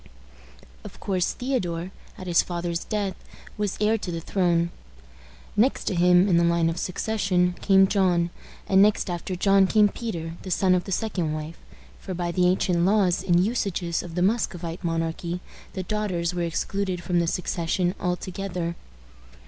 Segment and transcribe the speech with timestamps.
[0.83, 3.13] Of course, Theodore, at his father's death,
[3.55, 4.71] was heir to the throne.
[5.55, 8.31] Next to him in the line of succession came John;
[8.67, 11.59] and next after John came Peter, the son of the second wife;
[11.99, 15.39] for, by the ancient laws and usages of the Muscovite monarchy,
[15.73, 18.75] the daughters were excluded from the succession altogether.